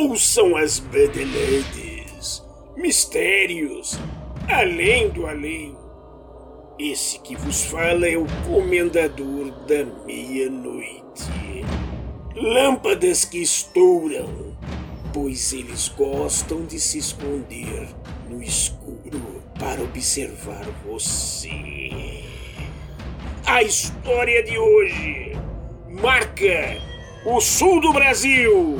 [0.00, 3.98] Ouçam as badaladas, mistérios,
[4.48, 5.76] além do além.
[6.78, 11.64] Esse que vos fala é o comendador da meia-noite.
[12.36, 14.56] Lâmpadas que estouram,
[15.12, 17.88] pois eles gostam de se esconder
[18.30, 22.22] no escuro para observar você.
[23.44, 25.32] A história de hoje
[26.00, 26.80] marca
[27.26, 28.76] o sul do Brasil.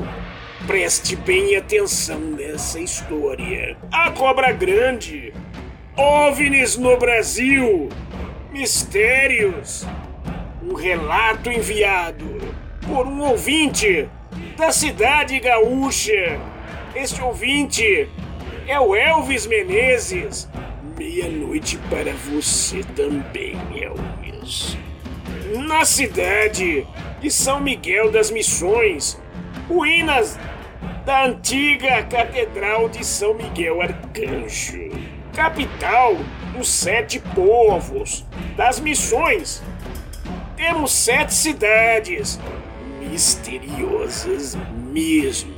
[0.68, 3.74] Preste bem atenção nessa história.
[3.90, 5.32] A cobra grande,
[5.96, 7.88] OVNIs no Brasil,
[8.52, 9.86] mistérios.
[10.62, 12.27] Um relato enviado
[12.86, 14.10] por um ouvinte
[14.58, 16.38] da cidade gaúcha.
[16.94, 18.06] Este ouvinte
[18.66, 20.50] é o Elvis Menezes.
[20.98, 24.77] Meia-noite para você também, Elvis.
[25.66, 26.86] Na cidade
[27.22, 29.19] de São Miguel das Missões,
[29.66, 30.39] ruínas
[31.09, 34.91] da antiga Catedral de São Miguel Arcanjo,
[35.33, 36.14] capital
[36.55, 38.27] dos sete povos
[38.59, 39.62] das missões.
[40.55, 42.39] Temos sete cidades
[43.01, 44.55] misteriosas
[44.92, 45.55] mesmo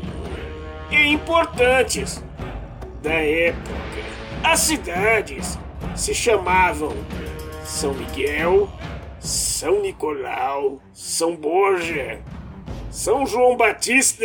[0.88, 2.22] e importantes
[3.02, 3.74] da época.
[4.44, 5.58] As cidades
[5.96, 6.94] se chamavam
[7.64, 8.68] São Miguel,
[9.18, 12.20] São Nicolau, São Borja,
[12.88, 14.24] São João Batista,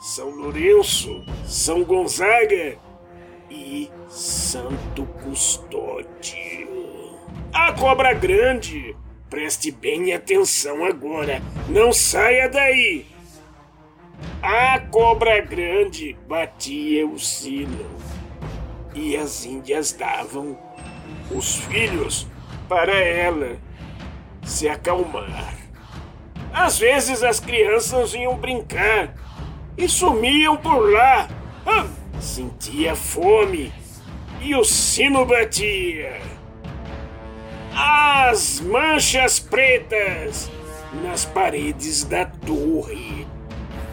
[0.00, 2.78] São Lourenço, São Gonzaga
[3.50, 6.38] e Santo Custódio.
[7.52, 8.94] A cobra grande,
[9.28, 13.06] preste bem atenção agora, não saia daí.
[14.40, 17.90] A cobra grande batia o sino
[18.94, 20.56] e as índias davam
[21.28, 22.24] os filhos
[22.68, 23.58] para ela
[24.44, 25.56] se acalmar.
[26.52, 29.14] Às vezes as crianças iam brincar
[29.78, 31.28] e sumiam por lá.
[32.20, 33.72] Sentia fome
[34.40, 36.20] e o sino batia.
[37.72, 40.50] As manchas pretas
[41.02, 43.24] nas paredes da torre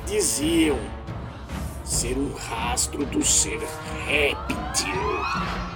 [0.08, 0.80] diziam
[1.84, 3.60] ser um rastro do ser
[4.08, 4.92] réptil.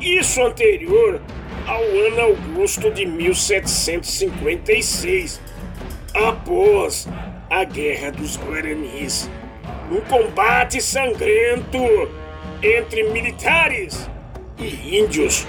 [0.00, 1.20] Isso anterior
[1.66, 5.38] ao ano Augusto de 1756,
[6.14, 7.06] após
[7.50, 9.28] a Guerra dos Guaranis,
[9.90, 11.78] um combate sangrento
[12.62, 14.08] entre militares
[14.58, 15.44] e índios.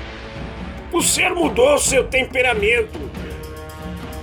[0.91, 2.99] O ser mudou seu temperamento.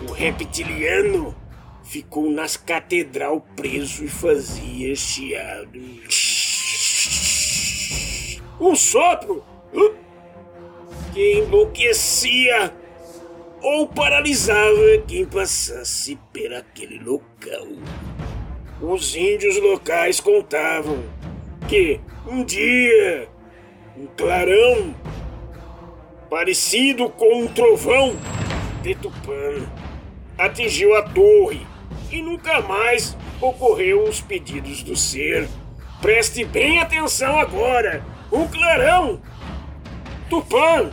[0.08, 1.34] O reptiliano
[1.82, 5.78] ficou nas catedral preso e fazia chiado
[8.60, 9.44] um sopro
[11.14, 12.74] que enlouquecia
[13.62, 17.68] ou paralisava quem passasse por aquele local.
[18.82, 20.98] Os índios locais contavam
[21.68, 23.28] que um dia
[23.96, 24.92] um clarão
[26.28, 28.16] parecido com um trovão
[28.82, 29.70] de Tupã
[30.36, 31.64] atingiu a torre
[32.10, 35.48] e nunca mais ocorreu os pedidos do ser.
[36.02, 39.22] Preste bem atenção agora o clarão,
[40.28, 40.90] Tupã,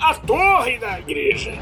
[0.00, 1.58] a torre da igreja.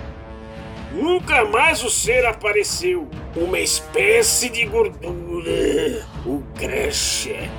[0.92, 3.08] Nunca mais o ser apareceu.
[3.34, 7.50] Uma espécie de gordura, o graxa,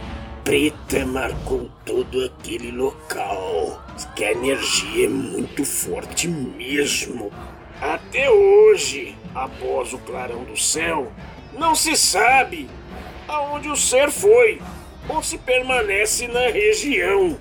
[0.44, 3.84] preta marcou todo aquele local.
[4.16, 7.32] Que a energia é muito forte mesmo.
[7.82, 11.12] Até hoje, após o clarão do céu,
[11.54, 12.68] não se sabe
[13.28, 14.60] aonde o ser foi
[15.08, 17.38] ou se permanece na região.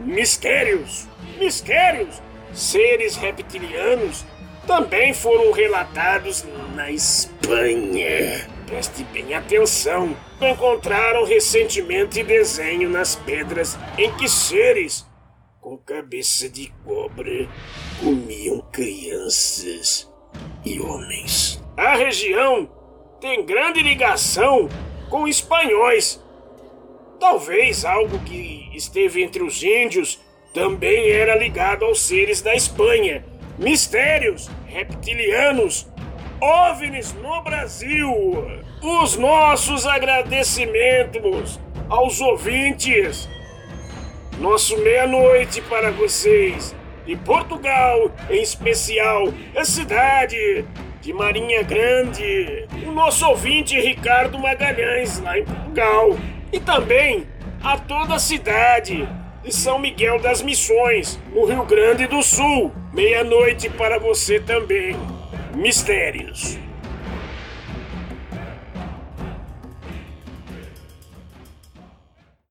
[0.00, 1.06] Mistérios,
[1.38, 2.20] mistérios,
[2.52, 4.24] seres reptilianos
[4.66, 6.44] também foram relatados
[6.74, 8.48] na Espanha.
[8.66, 10.16] Preste bem atenção.
[10.40, 15.06] Encontraram recentemente desenho nas pedras em que seres
[15.60, 17.48] com cabeça de cobra
[18.02, 20.10] comiam crianças
[20.64, 21.62] e homens.
[21.76, 22.68] A região
[23.20, 24.68] tem grande ligação
[25.08, 26.22] com espanhóis.
[27.18, 30.20] Talvez algo que esteve entre os índios
[30.56, 33.22] também era ligado aos seres da Espanha.
[33.58, 35.86] Mistérios reptilianos,
[36.40, 38.10] OVNIs no Brasil.
[38.82, 41.60] Os nossos agradecimentos
[41.90, 43.28] aos ouvintes.
[44.38, 46.74] Nosso meia-noite para vocês.
[47.06, 49.24] E Portugal, em especial,
[49.54, 50.64] a cidade
[51.02, 56.16] de Marinha Grande, o nosso ouvinte Ricardo Magalhães, lá em Portugal,
[56.50, 57.26] e também
[57.62, 59.06] a toda a cidade
[59.46, 62.72] de São Miguel das Missões, no Rio Grande do Sul.
[62.92, 64.96] Meia-noite para você também.
[65.54, 66.58] Mistérios.